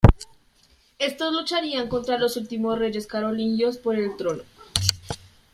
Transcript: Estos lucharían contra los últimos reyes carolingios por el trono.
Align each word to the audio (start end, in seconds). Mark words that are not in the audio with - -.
Estos 0.97 1.31
lucharían 1.31 1.87
contra 1.87 2.17
los 2.17 2.35
últimos 2.35 2.79
reyes 2.79 3.05
carolingios 3.05 3.77
por 3.77 3.97
el 3.97 4.17
trono. 4.17 4.41